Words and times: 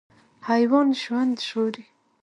حیوان 0.47 0.87
ژوند 1.01 1.33
ژغوري. 1.45 1.85